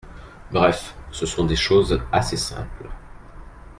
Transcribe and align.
Bref, 0.51 0.95
ce 1.11 1.27
sont 1.27 1.45
des 1.45 1.55
choses 1.55 2.01
assez 2.11 2.35
simples. 2.35 2.89